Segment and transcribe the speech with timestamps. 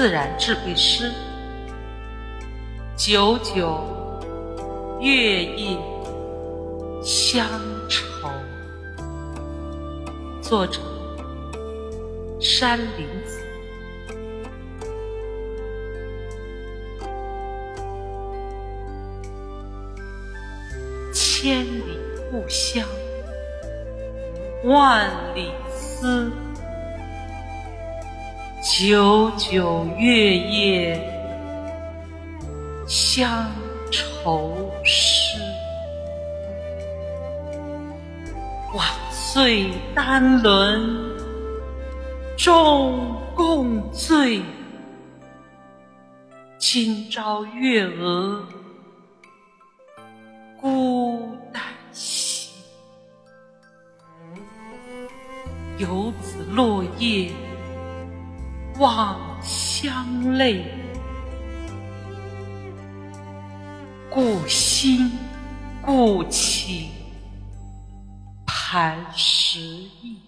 [0.00, 1.12] 自然智慧诗。
[2.96, 3.84] 九九
[4.98, 5.76] 月夜
[7.02, 7.46] 乡
[7.86, 8.30] 愁，
[10.40, 10.80] 作者
[12.40, 13.42] 山林子。
[21.12, 21.98] 千里
[22.30, 22.88] 故乡，
[24.64, 26.32] 万里思。
[28.62, 30.94] 九九月夜
[32.86, 33.50] 乡
[33.90, 35.40] 愁诗。
[38.74, 40.94] 晚岁丹轮
[42.36, 44.42] 众共醉，
[46.58, 48.44] 今朝月娥。
[50.60, 51.62] 孤单
[51.94, 52.50] 兮，
[55.78, 57.30] 游子落叶
[58.78, 60.64] 望乡泪，
[64.08, 65.10] 故心
[65.82, 66.88] 故情
[68.46, 70.18] 磐石意。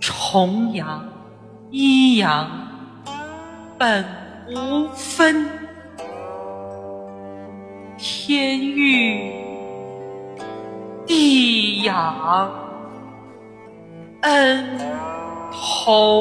[0.00, 1.08] 重阳
[1.70, 2.50] 一阳
[3.78, 4.04] 本
[4.48, 5.46] 无分。
[7.96, 9.32] 天欲
[11.06, 12.50] 地养
[14.22, 14.78] 恩
[15.56, 16.20] 好。